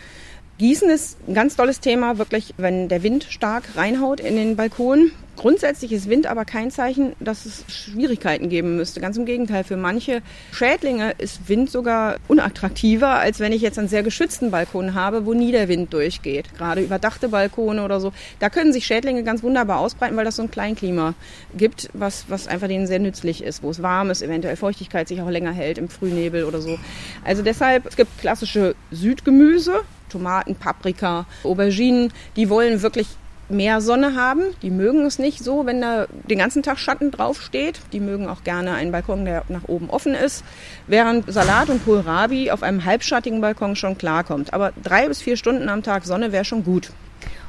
[0.59, 5.11] Gießen ist ein ganz tolles Thema, wirklich, wenn der Wind stark reinhaut in den Balkon.
[5.35, 9.01] Grundsätzlich ist Wind aber kein Zeichen, dass es Schwierigkeiten geben müsste.
[9.01, 13.87] Ganz im Gegenteil, für manche Schädlinge ist Wind sogar unattraktiver, als wenn ich jetzt einen
[13.87, 16.53] sehr geschützten Balkon habe, wo nie der Wind durchgeht.
[16.55, 18.13] Gerade überdachte Balkone oder so.
[18.37, 21.15] Da können sich Schädlinge ganz wunderbar ausbreiten, weil das so ein Kleinklima
[21.57, 25.19] gibt, was, was einfach denen sehr nützlich ist, wo es warm ist, eventuell Feuchtigkeit sich
[25.19, 26.77] auch länger hält im Frühnebel oder so.
[27.23, 29.81] Also deshalb, es gibt klassische Südgemüse,
[30.13, 33.07] Tomaten, Paprika, Auberginen, die wollen wirklich
[33.49, 34.41] mehr Sonne haben.
[34.61, 37.79] Die mögen es nicht so, wenn da den ganzen Tag Schatten drauf steht.
[37.91, 40.43] Die mögen auch gerne einen Balkon, der nach oben offen ist.
[40.87, 44.53] Während Salat und Kohlrabi auf einem halbschattigen Balkon schon klarkommt.
[44.53, 46.91] Aber drei bis vier Stunden am Tag Sonne wäre schon gut.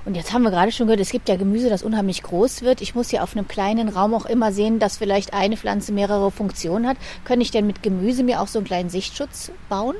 [0.04, 2.82] Und jetzt haben wir gerade schon gehört, es gibt ja Gemüse, das unheimlich groß wird.
[2.82, 6.30] Ich muss ja auf einem kleinen Raum auch immer sehen, dass vielleicht eine Pflanze mehrere
[6.30, 6.98] Funktionen hat.
[7.24, 9.96] Könnte ich denn mit Gemüse mir auch so einen kleinen Sichtschutz bauen?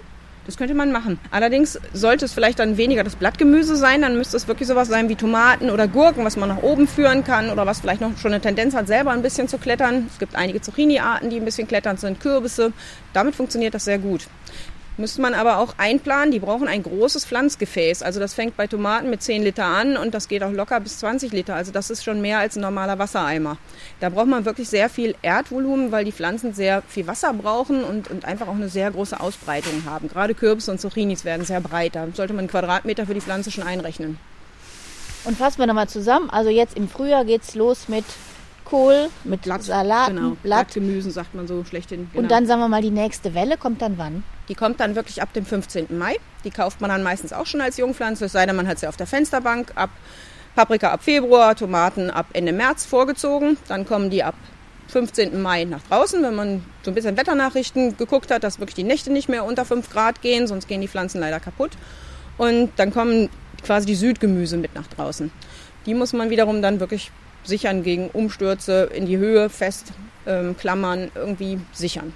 [0.46, 1.18] Das könnte man machen.
[1.30, 5.09] Allerdings sollte es vielleicht dann weniger das Blattgemüse sein, dann müsste es wirklich sowas sein
[5.09, 8.33] wie Tomaten oder Gurken, was man nach oben führen kann oder was vielleicht noch schon
[8.33, 10.09] eine Tendenz hat, selber ein bisschen zu klettern.
[10.12, 12.72] Es gibt einige Zucchini-Arten, die ein bisschen klettern sind, Kürbisse.
[13.14, 14.26] Damit funktioniert das sehr gut.
[14.96, 18.02] Müsste man aber auch einplanen, die brauchen ein großes Pflanzgefäß.
[18.02, 20.98] Also das fängt bei Tomaten mit 10 Liter an und das geht auch locker bis
[20.98, 21.57] 20 Liter.
[21.57, 23.57] Also das ist schon mehr als ein normaler Wassereimer.
[23.98, 28.09] Da braucht man wirklich sehr viel Erdvolumen, weil die Pflanzen sehr viel Wasser brauchen und,
[28.09, 30.09] und einfach auch eine sehr große Ausbreitung haben.
[30.09, 31.96] Gerade Kürbisse und Zucchinis werden sehr breit.
[31.96, 34.18] Da sollte man einen Quadratmeter für die Pflanze schon einrechnen.
[35.24, 36.30] Und fassen wir nochmal zusammen.
[36.30, 38.04] Also jetzt im Frühjahr geht es los mit
[38.64, 40.28] Kohl, mit Blatt, Salaten, genau.
[40.42, 40.68] Blatt.
[40.68, 42.09] Blattgemüsen sagt man so schlechthin.
[42.12, 42.22] Genau.
[42.22, 44.22] Und dann sagen wir mal, die nächste Welle kommt dann wann?
[44.48, 45.96] Die kommt dann wirklich ab dem 15.
[45.96, 46.16] Mai.
[46.44, 48.87] Die kauft man dann meistens auch schon als Jungpflanze, es sei denn, man hat sie
[48.87, 49.72] auf der Fensterbank.
[49.74, 49.90] Ab
[50.54, 53.57] Paprika ab Februar, Tomaten ab Ende März vorgezogen.
[53.68, 54.35] Dann kommen die ab
[54.88, 55.40] 15.
[55.40, 59.11] Mai nach draußen, wenn man so ein bisschen Wetternachrichten geguckt hat, dass wirklich die Nächte
[59.11, 61.72] nicht mehr unter 5 Grad gehen, sonst gehen die Pflanzen leider kaputt.
[62.37, 63.30] Und dann kommen
[63.64, 65.33] quasi die Südgemüse mit nach draußen.
[65.87, 67.11] Die muss man wiederum dann wirklich
[67.42, 69.92] sichern gegen Umstürze in die Höhe, fest
[70.26, 72.12] ähm, klammern, irgendwie sichern.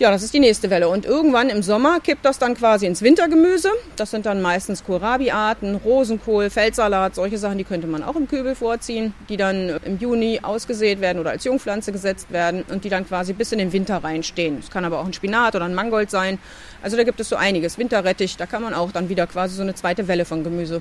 [0.00, 0.88] Ja, das ist die nächste Welle.
[0.88, 3.68] Und irgendwann im Sommer kippt das dann quasi ins Wintergemüse.
[3.96, 8.54] Das sind dann meistens Kohlrabi-Arten, Rosenkohl, Feldsalat, solche Sachen, die könnte man auch im Kübel
[8.54, 13.06] vorziehen, die dann im Juni ausgesät werden oder als Jungpflanze gesetzt werden und die dann
[13.06, 14.56] quasi bis in den Winter reinstehen.
[14.58, 16.38] Es kann aber auch ein Spinat oder ein Mangold sein.
[16.80, 17.76] Also da gibt es so einiges.
[17.76, 20.80] Winterrettich, da kann man auch dann wieder quasi so eine zweite Welle von Gemüse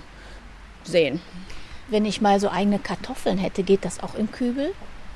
[0.85, 1.19] sehen.
[1.89, 4.71] Wenn ich mal so eigene Kartoffeln hätte, geht das auch im Kübel?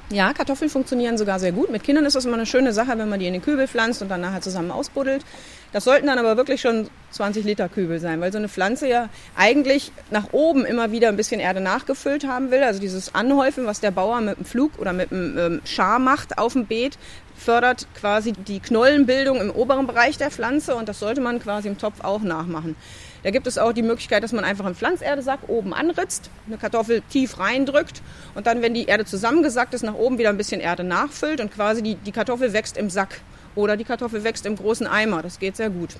[0.09, 1.71] Ja, Kartoffeln funktionieren sogar sehr gut.
[1.71, 4.01] Mit Kindern ist das immer eine schöne Sache, wenn man die in den Kübel pflanzt
[4.01, 5.25] und dann nachher zusammen ausbuddelt.
[5.71, 9.09] Das sollten dann aber wirklich schon 20 Liter Kübel sein, weil so eine Pflanze ja
[9.35, 12.61] eigentlich nach oben immer wieder ein bisschen Erde nachgefüllt haben will.
[12.61, 16.37] Also dieses Anhäufen, was der Bauer mit dem Flug oder mit dem ähm, Schar macht
[16.37, 16.99] auf dem Beet,
[17.35, 21.79] fördert quasi die Knollenbildung im oberen Bereich der Pflanze und das sollte man quasi im
[21.79, 22.75] Topf auch nachmachen.
[23.23, 27.01] Da gibt es auch die Möglichkeit, dass man einfach einen Pflanzerdesack oben anritzt, eine Kartoffel
[27.09, 28.01] tief reindrückt
[28.35, 31.53] und dann, wenn die Erde zusammengesackt ist, nach oben wieder ein bisschen Erde nachfüllt und
[31.53, 33.21] quasi die, die Kartoffel wächst im Sack
[33.55, 35.21] oder die Kartoffel wächst im großen Eimer.
[35.21, 35.95] Das geht sehr gut.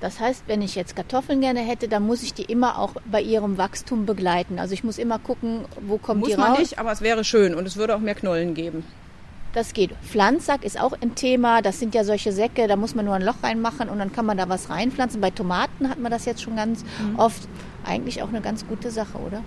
[0.00, 3.22] Das heißt, wenn ich jetzt Kartoffeln gerne hätte, dann muss ich die immer auch bei
[3.22, 4.58] ihrem Wachstum begleiten.
[4.58, 6.58] Also ich muss immer gucken, wo kommt Muss die man raus.
[6.58, 8.84] nicht, aber es wäre schön und es würde auch mehr Knollen geben.
[9.52, 9.90] Das geht.
[10.02, 11.60] Pflanzsack ist auch ein Thema.
[11.60, 14.24] Das sind ja solche Säcke, da muss man nur ein Loch reinmachen und dann kann
[14.24, 15.20] man da was reinpflanzen.
[15.20, 16.84] Bei Tomaten hat man das jetzt schon ganz
[17.16, 17.46] oft.
[17.84, 19.42] Eigentlich auch eine ganz gute Sache, oder?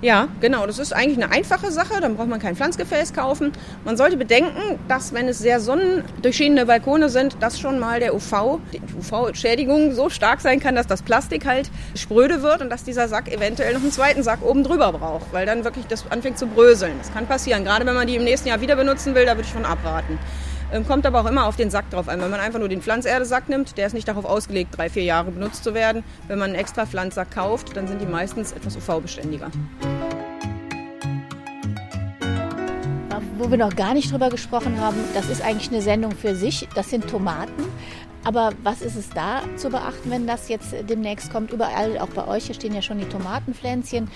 [0.00, 0.66] Ja, genau.
[0.66, 2.00] Das ist eigentlich eine einfache Sache.
[2.00, 3.52] Dann braucht man kein Pflanzgefäß kaufen.
[3.84, 8.60] Man sollte bedenken, dass wenn es sehr sonnendurchschienene Balkone sind, dass schon mal der UV,
[8.72, 13.08] die UV-Schädigung so stark sein kann, dass das Plastik halt spröde wird und dass dieser
[13.08, 16.46] Sack eventuell noch einen zweiten Sack oben drüber braucht, weil dann wirklich das anfängt zu
[16.46, 16.94] bröseln.
[16.98, 17.64] Das kann passieren.
[17.64, 20.18] Gerade wenn man die im nächsten Jahr wieder benutzen will, da würde ich von abraten.
[20.72, 22.20] Ähm, Kommt aber auch immer auf den Sack drauf an.
[22.20, 25.30] Wenn man einfach nur den Pflanzerdesack nimmt, der ist nicht darauf ausgelegt, drei, vier Jahre
[25.30, 26.04] benutzt zu werden.
[26.28, 29.50] Wenn man einen extra Pflanzsack kauft, dann sind die meistens etwas UV-beständiger.
[33.36, 36.68] Wo wir noch gar nicht drüber gesprochen haben, das ist eigentlich eine Sendung für sich.
[36.74, 37.64] Das sind Tomaten.
[38.24, 41.52] Aber was ist es da zu beachten, wenn das jetzt demnächst kommt?
[41.52, 44.10] Überall, auch bei euch, hier stehen ja schon die Tomatenpflänzchen.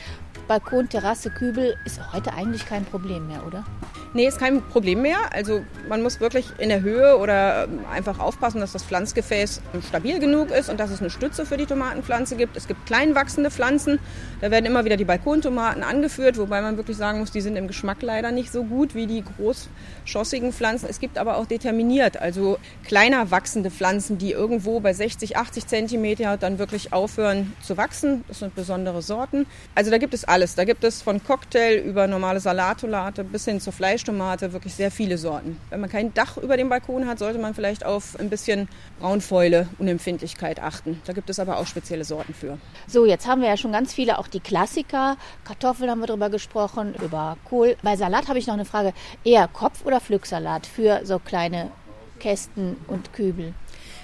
[0.47, 3.65] Balkon, Terrasse, Kübel ist heute eigentlich kein Problem mehr, oder?
[4.15, 5.19] Nee, ist kein Problem mehr.
[5.33, 10.19] Also man muss wirklich in der Höhe oder ähm, einfach aufpassen, dass das Pflanzgefäß stabil
[10.19, 12.57] genug ist und dass es eine Stütze für die Tomatenpflanze gibt.
[12.57, 13.99] Es gibt klein wachsende Pflanzen.
[14.41, 17.69] Da werden immer wieder die Balkontomaten angeführt, wobei man wirklich sagen muss, die sind im
[17.69, 20.87] Geschmack leider nicht so gut wie die großschossigen Pflanzen.
[20.89, 26.39] Es gibt aber auch determiniert, also kleiner wachsende Pflanzen, die irgendwo bei 60, 80 Zentimeter
[26.39, 28.25] dann wirklich aufhören zu wachsen.
[28.29, 29.47] Das sind besondere Sorten.
[29.75, 30.55] Also da gibt es alles.
[30.55, 35.19] Da gibt es von Cocktail über normale Salatolate bis hin zur Fleischtomate wirklich sehr viele
[35.19, 35.59] Sorten.
[35.71, 38.69] Wenn man kein Dach über dem Balkon hat, sollte man vielleicht auf ein bisschen
[39.01, 41.01] Braunfäule, Unempfindlichkeit achten.
[41.05, 42.59] Da gibt es aber auch spezielle Sorten für.
[42.87, 45.17] So, jetzt haben wir ja schon ganz viele, auch die Klassiker.
[45.45, 47.77] Kartoffeln haben wir drüber gesprochen, über Kohl.
[47.83, 48.93] Bei Salat habe ich noch eine Frage.
[49.25, 51.73] Eher Kopf- oder Pflücksalat für so kleine
[52.21, 53.53] Kästen und Kübel?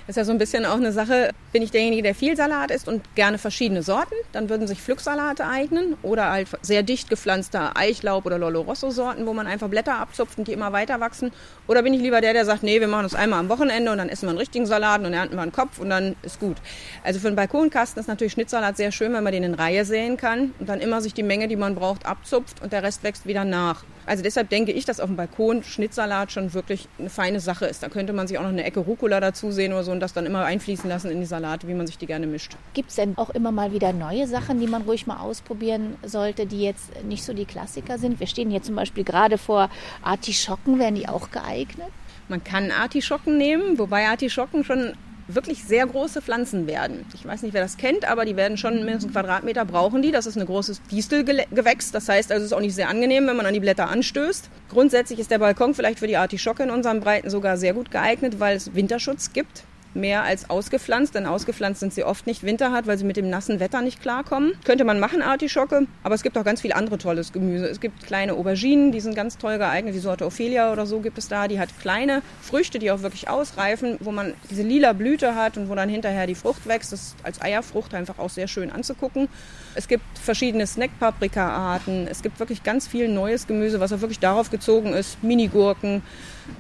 [0.07, 2.71] Das ist ja so ein bisschen auch eine Sache, bin ich derjenige, der viel Salat
[2.71, 7.75] isst und gerne verschiedene Sorten, dann würden sich Pflücksalate eignen oder halt sehr dicht gepflanzter
[7.75, 11.33] Eichlaub- oder Lollo-Rosso-Sorten, wo man einfach Blätter abzupft und die immer weiter wachsen.
[11.69, 13.97] Oder bin ich lieber der, der sagt, nee, wir machen das einmal am Wochenende und
[13.97, 16.59] dann essen wir einen richtigen Salat und ernten wir einen Kopf und dann ist gut.
[17.03, 20.19] Also für einen Balkonkasten ist natürlich Schnittsalat sehr schön, wenn man den in Reihe säen
[20.19, 23.25] kann und dann immer sich die Menge, die man braucht, abzupft und der Rest wächst
[23.27, 23.85] wieder nach.
[24.07, 27.83] Also deshalb denke ich, dass auf dem Balkon Schnittsalat schon wirklich eine feine Sache ist.
[27.83, 30.13] Da könnte man sich auch noch eine Ecke Rucola dazu sehen oder so und das
[30.13, 32.57] dann immer einfließen lassen in die Salate, wie man sich die gerne mischt.
[32.75, 36.47] Gibt es denn auch immer mal wieder neue Sachen, die man ruhig mal ausprobieren sollte,
[36.47, 38.21] die jetzt nicht so die Klassiker sind?
[38.21, 39.71] Wir stehen hier zum Beispiel gerade vor
[40.03, 41.89] Artischocken, wären die auch geeignet?
[42.29, 44.95] Man kann Artischocken nehmen, wobei Artischocken schon
[45.29, 47.07] wirklich sehr große Pflanzen werden.
[47.15, 50.11] Ich weiß nicht, wer das kennt, aber die werden schon mindestens einen Quadratmeter brauchen die.
[50.11, 51.93] Das ist ein großes Distelgewächs.
[51.93, 54.51] Das heißt also, es ist auch nicht sehr angenehm, wenn man an die Blätter anstößt.
[54.69, 58.41] Grundsätzlich ist der Balkon vielleicht für die Artischocke in unseren Breiten sogar sehr gut geeignet,
[58.41, 62.99] weil es Winterschutz gibt mehr als ausgepflanzt, denn ausgepflanzt sind sie oft nicht winterhart, weil
[62.99, 64.53] sie mit dem nassen Wetter nicht klarkommen.
[64.65, 67.67] Könnte man machen, Artischocke, aber es gibt auch ganz viel andere tolles Gemüse.
[67.67, 71.19] Es gibt kleine Auberginen, die sind ganz toll geeignet, die Sorte Ophelia oder so gibt
[71.19, 71.49] es da.
[71.49, 75.69] Die hat kleine Früchte, die auch wirklich ausreifen, wo man diese lila Blüte hat und
[75.69, 76.93] wo dann hinterher die Frucht wächst.
[76.93, 79.29] Das ist als Eierfrucht einfach auch sehr schön anzugucken.
[79.75, 82.07] Es gibt verschiedene Snack-Paprika-Arten.
[82.09, 86.03] Es gibt wirklich ganz viel neues Gemüse, was auch wirklich darauf gezogen ist, Minigurken,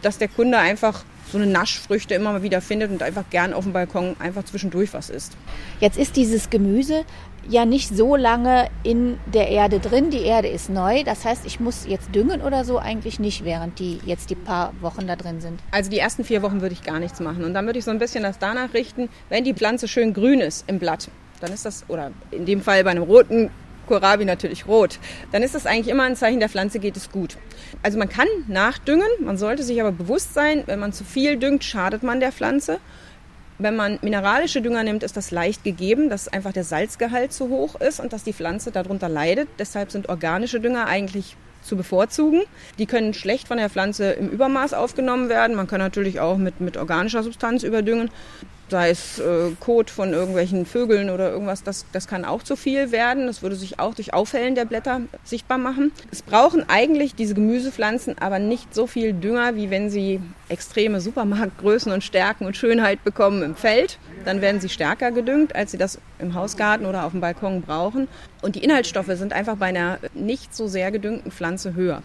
[0.02, 3.64] dass der Kunde einfach so eine Naschfrüchte immer mal wieder findet und einfach gern auf
[3.64, 5.36] dem Balkon einfach zwischendurch was isst.
[5.80, 7.04] Jetzt ist dieses Gemüse
[7.48, 10.10] ja nicht so lange in der Erde drin.
[10.10, 11.02] Die Erde ist neu.
[11.02, 14.72] Das heißt, ich muss jetzt düngen oder so eigentlich nicht, während die jetzt die paar
[14.80, 15.58] Wochen da drin sind.
[15.72, 17.44] Also die ersten vier Wochen würde ich gar nichts machen.
[17.44, 20.40] Und dann würde ich so ein bisschen das danach richten, wenn die Pflanze schön grün
[20.40, 21.08] ist im Blatt,
[21.40, 23.50] dann ist das, oder in dem Fall bei einem roten
[23.86, 24.98] Kohlrabi natürlich rot,
[25.32, 27.36] dann ist das eigentlich immer ein Zeichen, der Pflanze geht es gut.
[27.82, 31.64] Also man kann nachdüngen, man sollte sich aber bewusst sein, wenn man zu viel düngt,
[31.64, 32.78] schadet man der Pflanze.
[33.58, 37.80] Wenn man mineralische Dünger nimmt, ist das leicht gegeben, dass einfach der Salzgehalt zu hoch
[37.80, 39.48] ist und dass die Pflanze darunter leidet.
[39.60, 42.42] Deshalb sind organische Dünger eigentlich zu bevorzugen.
[42.78, 45.56] Die können schlecht von der Pflanze im Übermaß aufgenommen werden.
[45.56, 48.10] Man kann natürlich auch mit, mit organischer Substanz überdüngen
[48.68, 52.92] sei es äh, Kot von irgendwelchen Vögeln oder irgendwas, das, das kann auch zu viel
[52.92, 53.26] werden.
[53.26, 55.92] Das würde sich auch durch Aufhellen der Blätter sichtbar machen.
[56.10, 61.92] Es brauchen eigentlich diese Gemüsepflanzen aber nicht so viel Dünger, wie wenn sie extreme Supermarktgrößen
[61.92, 63.98] und Stärken und Schönheit bekommen im Feld.
[64.24, 68.08] Dann werden sie stärker gedüngt, als sie das im Hausgarten oder auf dem Balkon brauchen.
[68.42, 72.02] Und die Inhaltsstoffe sind einfach bei einer nicht so sehr gedüngten Pflanze höher.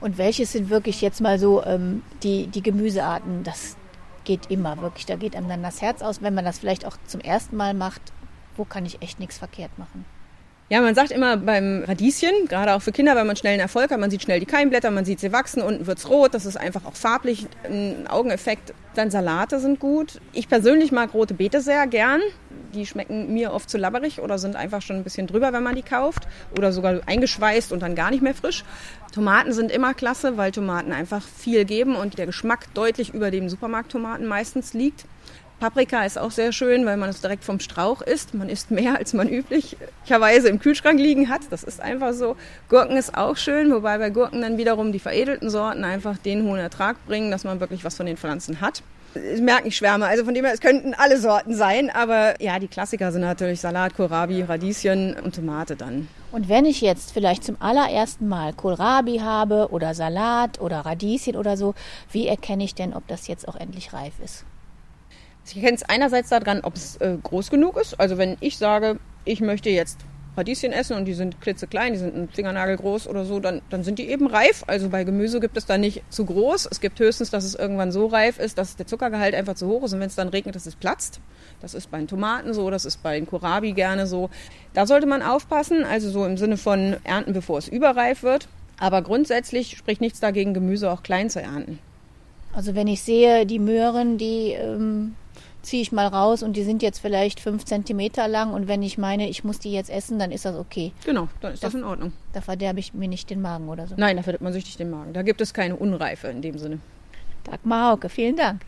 [0.00, 3.76] Und welches sind wirklich jetzt mal so ähm, die, die Gemüsearten, das,
[4.24, 5.06] geht immer wirklich.
[5.06, 7.74] Da geht einem dann das Herz aus, wenn man das vielleicht auch zum ersten Mal
[7.74, 8.02] macht.
[8.56, 10.04] Wo kann ich echt nichts verkehrt machen?
[10.72, 13.90] Ja, man sagt immer beim Radieschen, gerade auch für Kinder, weil man schnell einen Erfolg
[13.90, 16.46] hat, man sieht schnell die Keimblätter, man sieht sie wachsen, unten wird es rot, das
[16.46, 18.72] ist einfach auch farblich ein Augeneffekt.
[18.94, 20.20] Dann Salate sind gut.
[20.32, 22.20] Ich persönlich mag rote Beete sehr gern.
[22.74, 25.74] Die schmecken mir oft zu labberig oder sind einfach schon ein bisschen drüber, wenn man
[25.74, 26.26] die kauft.
[26.56, 28.64] Oder sogar eingeschweißt und dann gar nicht mehr frisch.
[29.12, 33.48] Tomaten sind immer klasse, weil Tomaten einfach viel geben und der Geschmack deutlich über dem
[33.48, 35.04] Supermarkttomaten meistens liegt.
[35.60, 38.32] Paprika ist auch sehr schön, weil man es direkt vom Strauch isst.
[38.32, 41.42] Man isst mehr, als man üblicherweise im Kühlschrank liegen hat.
[41.50, 42.36] Das ist einfach so.
[42.70, 46.58] Gurken ist auch schön, wobei bei Gurken dann wiederum die veredelten Sorten einfach den hohen
[46.58, 48.82] Ertrag bringen, dass man wirklich was von den Pflanzen hat.
[49.14, 50.06] Ich merke, ich schwärme.
[50.06, 51.90] Also von dem her, es könnten alle Sorten sein.
[51.90, 56.08] Aber ja, die Klassiker sind natürlich Salat, Kohlrabi, Radieschen und Tomate dann.
[56.30, 61.56] Und wenn ich jetzt vielleicht zum allerersten Mal Kohlrabi habe oder Salat oder Radieschen oder
[61.56, 61.74] so,
[62.12, 64.44] wie erkenne ich denn, ob das jetzt auch endlich reif ist?
[65.44, 67.98] Ich erkenne es einerseits daran, ob es äh, groß genug ist.
[67.98, 69.98] Also wenn ich sage, ich möchte jetzt
[70.36, 73.82] Radieschen essen und die sind klitzeklein, die sind ein Fingernagel groß oder so, dann, dann
[73.82, 74.64] sind die eben reif.
[74.66, 76.68] Also bei Gemüse gibt es da nicht zu groß.
[76.70, 79.84] Es gibt höchstens, dass es irgendwann so reif ist, dass der Zuckergehalt einfach zu hoch
[79.84, 81.20] ist und wenn es dann regnet, dass es platzt.
[81.60, 84.30] Das ist bei den Tomaten so, das ist bei den Kohlrabi gerne so.
[84.72, 88.48] Da sollte man aufpassen, also so im Sinne von ernten, bevor es überreif wird.
[88.78, 91.78] Aber grundsätzlich spricht nichts dagegen, Gemüse auch klein zu ernten.
[92.52, 95.14] Also wenn ich sehe, die Möhren, die ähm,
[95.62, 98.98] ziehe ich mal raus und die sind jetzt vielleicht fünf Zentimeter lang und wenn ich
[98.98, 100.92] meine, ich muss die jetzt essen, dann ist das okay.
[101.04, 102.12] Genau, dann ist da, das in Ordnung.
[102.32, 103.94] Da verderbe ich mir nicht den Magen oder so.
[103.96, 105.12] Nein, da verdirbt man sich nicht den Magen.
[105.12, 106.78] Da gibt es keine Unreife in dem Sinne.
[107.44, 108.60] Dagmar Hauke, vielen Dank.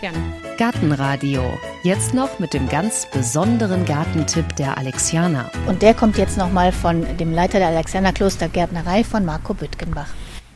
[0.00, 0.18] Gerne.
[0.58, 1.42] Gartenradio.
[1.82, 5.50] Jetzt noch mit dem ganz besonderen Gartentipp der Alexianer.
[5.66, 10.08] Und der kommt jetzt nochmal von dem Leiter der Alexianer Klostergärtnerei von Marco Büttgenbach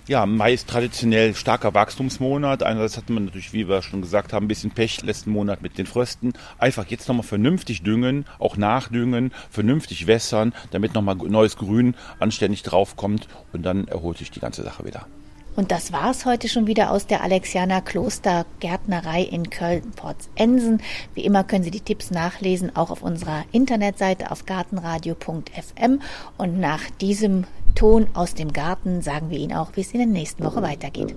[0.09, 2.63] ja, Mai ist traditionell starker Wachstumsmonat.
[2.63, 5.79] Einerseits hatten wir natürlich, wie wir schon gesagt haben, ein bisschen Pech letzten Monat mit
[5.79, 6.33] den Frösten.
[6.59, 13.29] Einfach jetzt nochmal vernünftig düngen, auch nachdüngen, vernünftig wässern, damit nochmal neues Grün anständig draufkommt
[13.53, 15.07] und dann erholt sich die ganze Sache wieder.
[15.55, 20.81] Und das war's heute schon wieder aus der Alexianer Klostergärtnerei in Köln-Porzensen.
[21.15, 26.01] Wie immer können Sie die Tipps nachlesen, auch auf unserer Internetseite auf gartenradio.fm.
[26.39, 30.07] Und nach diesem Ton aus dem Garten sagen wir Ihnen auch, wie es in der
[30.07, 31.15] nächsten Woche weitergeht.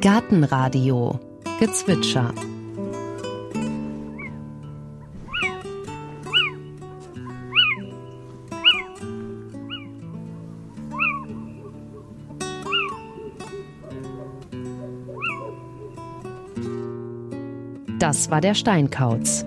[0.00, 1.18] Gartenradio
[1.60, 2.32] Gezwitscher
[18.04, 19.46] Das war der Steinkauz.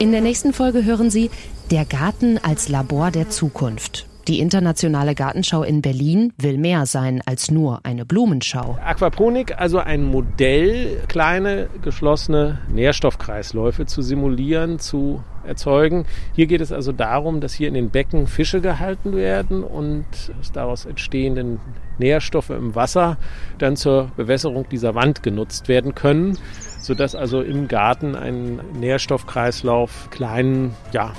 [0.00, 1.28] In der nächsten Folge hören Sie
[1.72, 4.06] Der Garten als Labor der Zukunft.
[4.28, 8.78] Die internationale Gartenschau in Berlin will mehr sein als nur eine Blumenschau.
[8.84, 16.04] Aquaponik, also ein Modell, kleine geschlossene Nährstoffkreisläufe zu simulieren, zu erzeugen.
[16.34, 20.04] Hier geht es also darum, dass hier in den Becken Fische gehalten werden und
[20.38, 21.58] aus daraus entstehenden
[21.98, 23.16] Nährstoffe im Wasser
[23.58, 26.38] dann zur Bewässerung dieser Wand genutzt werden können,
[26.80, 31.12] sodass also im Garten ein Nährstoffkreislauf kleinen, ja,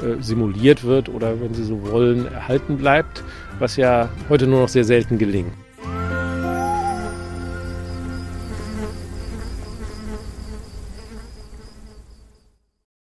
[0.00, 3.22] äh, simuliert wird oder wenn Sie so wollen, erhalten bleibt,
[3.58, 5.52] was ja heute nur noch sehr selten gelingt.